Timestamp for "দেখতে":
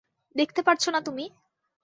0.35-0.61